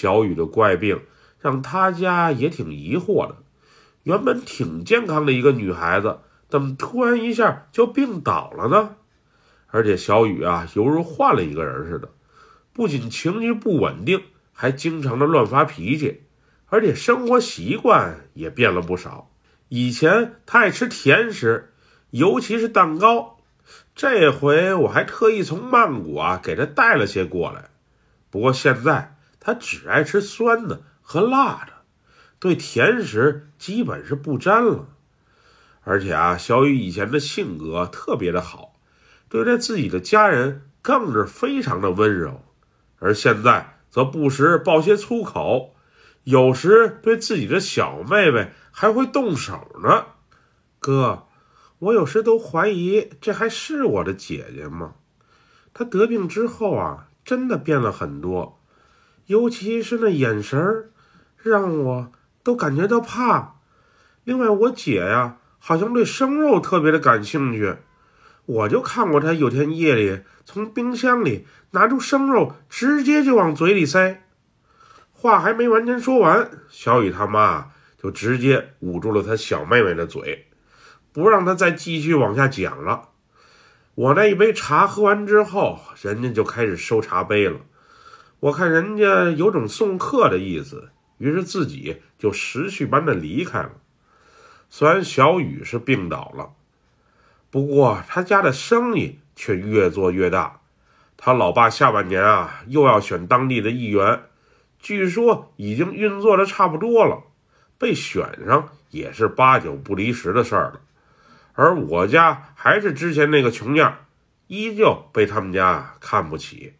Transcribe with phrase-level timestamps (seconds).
[0.00, 1.00] 小雨的怪病
[1.40, 3.38] 让他家也挺疑惑的。
[4.04, 8.94] 原本挺健康的一个女孩子，怎么突然一下就病倒了呢？
[9.66, 12.08] 而且小雨啊，犹如换了一个人似的，
[12.72, 14.22] 不仅情绪不稳定，
[14.52, 16.22] 还经常的乱发脾气，
[16.68, 19.28] 而且生活习惯也变了不少。
[19.68, 21.72] 以前她爱吃甜食，
[22.10, 23.38] 尤其是蛋糕，
[23.96, 27.70] 这回我还特意从曼谷啊给她带了些过来。
[28.30, 29.17] 不过现在
[29.48, 31.72] 他只爱吃酸的和辣的。
[32.38, 34.88] 对甜食基本是不沾了，
[35.84, 38.74] 而且啊，小雨以前的性格特别的好，
[39.26, 42.42] 对待自己的家人更是非常的温柔，
[42.98, 45.74] 而现在则不时爆些粗口，
[46.24, 50.08] 有时对自己的小妹妹还会动手呢。
[50.78, 51.26] 哥，
[51.78, 54.96] 我有时都怀疑这还是我的姐姐吗？
[55.72, 58.57] 她得病之后啊，真的变了很多，
[59.28, 60.90] 尤其是那眼神儿，
[61.42, 62.12] 让我。
[62.44, 63.56] 都感觉到怕。
[64.24, 67.76] 另外，我姐呀，好像对生肉特别的感兴趣。
[68.46, 74.22] 我就看过她有天夜里从冰箱里拿出生肉，直接就往嘴里塞。
[75.12, 80.46] 话还没完全说完，小雨他妈就直接捂住了她小妹妹的嘴，
[81.12, 83.10] 不让她再继续往下讲了。
[83.94, 87.60] 我那一杯茶喝完之后，人家就开始收茶杯了。
[88.40, 90.90] 我看人家有种送客的意思。
[91.18, 93.72] 于是自己就识趣般的离开了。
[94.70, 96.50] 虽然小雨是病倒了，
[97.50, 100.60] 不过他家的生意却越做越大。
[101.16, 104.22] 他老爸下半年啊又要选当地的议员，
[104.78, 107.24] 据说已经运作的差不多了，
[107.78, 110.80] 被选上也是八九不离十的事儿了。
[111.54, 114.06] 而我家还是之前那个穷样，
[114.46, 116.74] 依旧被他们家看不起。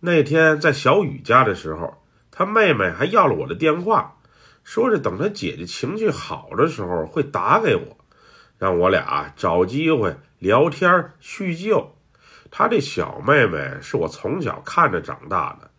[0.00, 1.96] 那天在小雨家的时候。
[2.32, 4.16] 他妹妹还要了我的电话，
[4.64, 7.98] 说是等他姐姐情绪好的时候会打给我，
[8.56, 11.94] 让我俩找机会聊天叙旧。
[12.50, 15.70] 他这小妹妹是我从小看着长大的，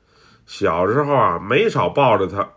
[0.46, 2.47] 小时候啊没少抱着她，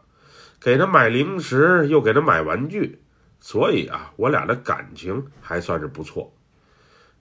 [0.61, 3.01] 给她买零食又给她买玩具，
[3.41, 6.35] 所以啊我俩的感情还算是不错。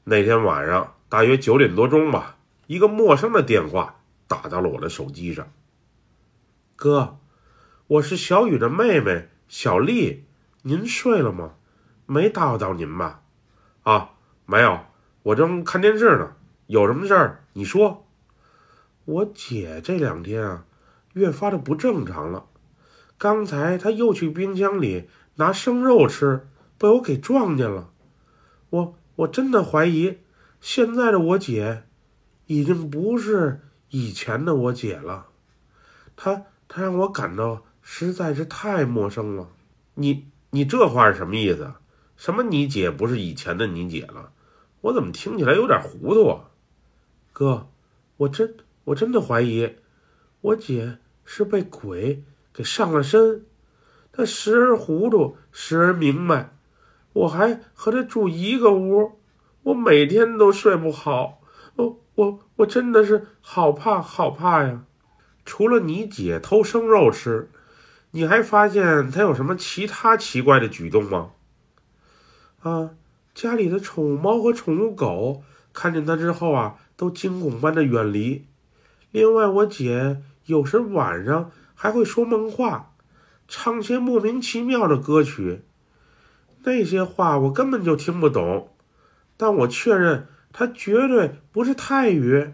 [0.03, 2.35] 那天晚上大约九点多钟吧，
[2.68, 4.01] 一个陌生的电话
[4.33, 5.53] 打到了我的手机上。
[6.75, 7.19] 哥，
[7.85, 10.25] 我是小雨的妹妹小丽，
[10.63, 11.53] 您睡了吗？
[12.07, 13.21] 没打扰到您吧？
[13.83, 14.16] 啊，
[14.47, 14.79] 没有，
[15.21, 16.33] 我正看电视呢。
[16.66, 18.07] 有什么事儿你说。
[19.05, 20.65] 我姐这两天啊，
[21.13, 22.45] 越发的不正常了。
[23.17, 27.91] 刚才她又去冰箱里拿生肉吃，被我给撞见了。
[28.71, 30.17] 我我真的怀疑，
[30.59, 31.83] 现在的我姐，
[32.47, 33.61] 已经不是
[33.94, 35.28] 以前的我姐了。
[36.16, 36.44] 她。
[36.76, 39.48] 她让我感到实在是太陌生了。
[39.94, 41.72] 你你这话是什么意思？
[42.18, 44.31] 什么你姐不是以前的你姐了？
[44.81, 46.50] 我怎么听起来有点糊涂啊？
[47.31, 47.68] 哥，
[48.18, 49.76] 我真我真的怀疑，
[50.42, 53.46] 我姐是被鬼给上了身。
[54.12, 56.56] 她时而糊涂，时而明白。
[57.12, 59.20] 我还和她住一个屋，
[59.62, 61.40] 我每天都睡不好。
[61.75, 64.84] 我我我真的是好怕好怕呀！
[65.46, 67.50] 除了你姐偷生肉吃，
[68.12, 71.31] 你还发现她有什么其他奇怪的举动吗？
[72.62, 72.91] 啊，
[73.34, 75.44] 家里的宠物猫和宠物狗
[75.74, 78.45] 看见她之后啊，都惊恐般的远离。
[79.12, 82.94] 另外，我姐有时晚上还会说梦话，
[83.47, 85.63] 唱些莫名其妙的歌曲，
[86.63, 88.69] 那些话我根本就听不懂，
[89.35, 92.53] 但我确认她绝对不是泰语。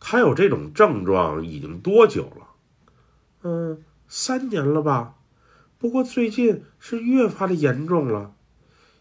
[0.00, 2.48] 他有这种症状已经多久了？
[3.42, 5.14] 嗯，三年了吧。
[5.78, 8.32] 不过最近是越发的严重了。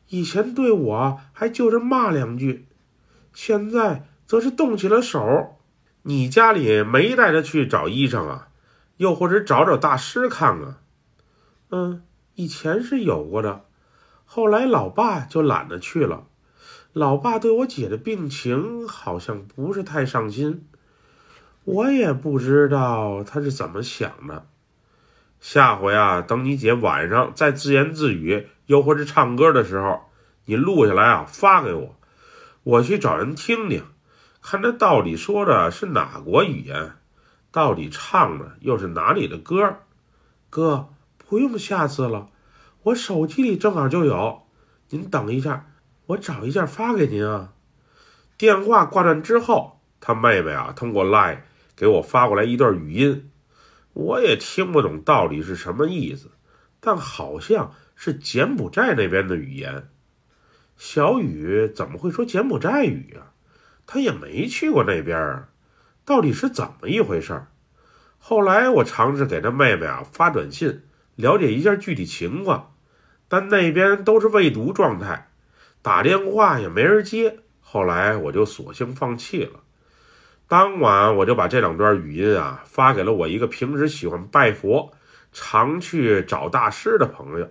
[0.09, 2.67] 以前对我还就是骂两句，
[3.33, 5.57] 现在则是动起了手。
[6.03, 8.49] 你家里没带他去找医生啊？
[8.97, 10.77] 又或者找找大师看看？
[11.71, 12.03] 嗯，
[12.35, 13.65] 以前是有过的，
[14.25, 16.27] 后来老爸就懒得去了。
[16.93, 20.67] 老爸对我姐的病情好像不是太上心。
[21.63, 24.45] 我也不知道他是怎么想的。
[25.39, 30.01] 下回啊，等你姐晚上再自言自语，又或是唱歌的时候，
[30.45, 31.95] 你录下来啊，发给我，
[32.63, 33.83] 我去找人听听，
[34.41, 36.93] 看他到底说的是哪国语言，
[37.51, 39.79] 到底唱的又是哪里的歌。
[40.49, 42.29] 哥，不用下次了，
[42.83, 44.43] 我手机里正好就有。
[44.89, 45.65] 您等一下，
[46.07, 47.53] 我找一下发给您啊。
[48.37, 51.39] 电话挂断之后，他妹妹啊，通过 Line。
[51.75, 53.31] 给我发过来一段语音，
[53.93, 56.29] 我也听不懂到底是什么意思，
[56.79, 59.89] 但好像是柬埔寨那边的语言。
[60.77, 63.33] 小雨怎么会说柬埔寨语啊？
[63.87, 65.49] 他也没去过那边啊，
[66.05, 67.47] 到底是怎么一回事？
[68.19, 70.83] 后来我尝试给他妹妹啊发短信，
[71.15, 72.75] 了解一下具体情况，
[73.27, 75.32] 但那边都是未读状态，
[75.83, 77.37] 打电话也没人接。
[77.59, 79.59] 后来我就索性放弃了。
[80.47, 84.91] 当晚我就把这两段语音啊发给了我一个平时喜欢拜佛、
[85.31, 87.49] 常去找大师的朋友，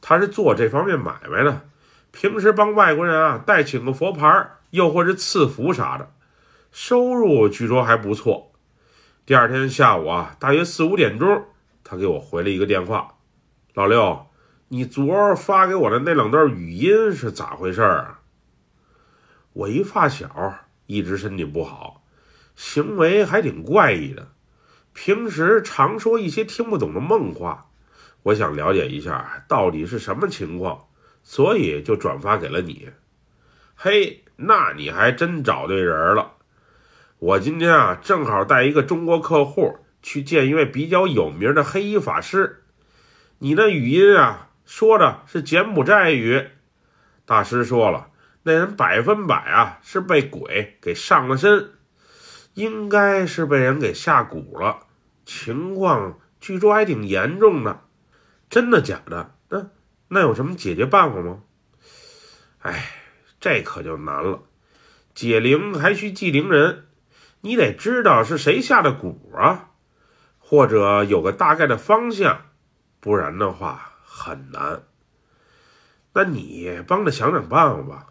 [0.00, 1.68] 他是做这方面买卖的，
[2.10, 6.10] 平时帮外国人啊代请个佛牌，又或是赐福啥的，
[6.72, 8.52] 收入据说还不错。
[9.24, 11.44] 第二天下午啊，大约四五点钟，
[11.84, 13.14] 他给我回了一个电话
[13.74, 14.25] ：“老六，
[14.68, 18.20] 你昨儿发给我的那两段语音是咋回事啊？”
[19.54, 22.02] 我一发小一直身体不好。
[22.54, 24.28] 行为还挺怪异的，
[24.94, 27.66] 平时常说一些听不懂的梦话，
[28.22, 30.86] 我想了解一下到底是什么情况，
[31.22, 32.88] 所以就转发给了你。
[33.74, 36.32] 嘿，那你还真找对人了。
[37.18, 42.62] 我今天啊正好带一个中国客户去见一位比较有名的黑衣法师，
[43.40, 46.48] 你那语音啊说的是柬埔寨语，
[47.24, 48.10] 大师说了，
[48.42, 51.70] 那人百分百啊是被鬼给上了身。
[52.54, 54.86] 应该是被人给下蛊了，
[55.26, 57.82] 情况据说还挺严重的，
[58.48, 59.34] 真的假的？
[59.50, 59.66] 那
[60.08, 61.42] 那有什么解决办法吗？
[62.60, 62.92] 哎，
[63.38, 64.44] 这可就难了，
[65.14, 66.86] 解铃还需系铃人，
[67.42, 69.72] 你得知道是谁下的蛊啊，
[70.38, 72.46] 或者有个大概的方向，
[73.00, 74.82] 不然的话很难。
[76.14, 78.06] 那你帮着想想办法吧，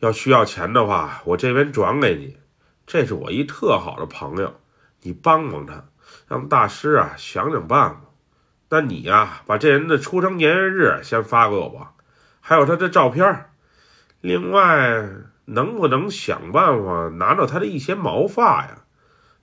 [0.00, 2.36] 要需要钱的话，我这边转给你。
[2.84, 4.60] 这是我一特好的朋友，
[5.02, 5.84] 你帮帮他，
[6.26, 8.00] 让大师啊想想办法。
[8.70, 11.92] 那你呀，把这人的出生年月日先发给我吧，
[12.40, 13.50] 还有他的照片。
[14.20, 15.08] 另外，
[15.44, 18.82] 能不能想办法拿到他的一些毛发呀？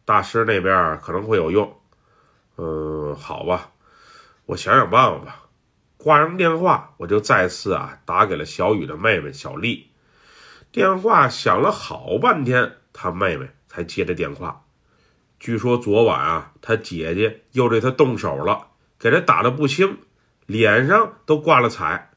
[0.03, 1.79] 大师那边可能会有用。
[2.57, 3.71] 嗯，好吧，
[4.47, 5.46] 我想想办法吧。
[6.07, 9.89] 挂上电话，我就再次啊打给了小雨的妹妹小丽。
[10.71, 12.77] 电话响了好半天。
[12.93, 14.63] 他妹妹才接的电话，
[15.37, 18.67] 据说昨晚啊，他姐姐又对他动手了，
[18.97, 19.97] 给他打的不轻，
[20.45, 22.11] 脸上都挂了彩。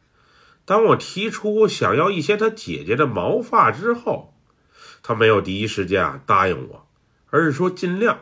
[0.65, 4.37] 当我提出想要一些他姐姐的毛发之后，
[5.03, 6.87] 他没有第一时间啊答应我，
[7.31, 8.21] 而是说尽量，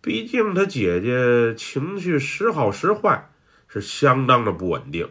[0.00, 3.31] 毕竟他姐姐情绪时好时坏，
[3.72, 5.08] 是相当的不稳定。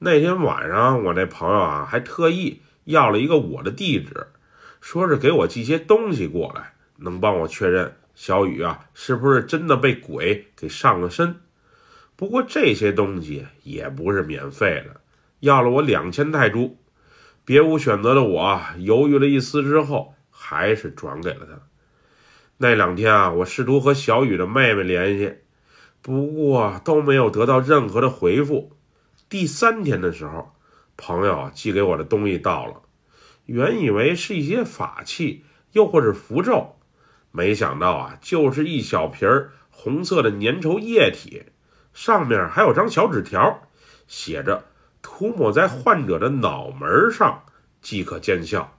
[0.00, 4.28] 那天晚上，我那朋友啊还特意要了一个我的地址。
[4.80, 11.36] 说是给我寄些东西过来，能帮我确认小雨啊是不是真的被鬼给上了身。
[12.16, 15.00] 不过这些东西也不是免费的，
[15.38, 16.76] 要了我两千泰铢。
[17.44, 21.60] 别无选择的我犹豫了一丝之后，还是转给了他。
[22.58, 25.34] 那两天啊，我试图和小雨的妹妹联系，
[26.02, 28.72] 不过都没有得到任何的回复。
[29.28, 30.52] 第三天的时候，
[30.96, 32.82] 朋友寄给我的东西到了。
[33.46, 36.76] 原以为是一些法器，又或是符咒，
[37.30, 41.44] 没想到啊，就是一小瓶儿红色的粘稠液体，
[41.94, 43.62] 上面还有张小纸条，
[44.06, 44.66] 写着
[45.00, 47.44] “涂抹在患者的脑门上
[47.80, 48.78] 即可见效”。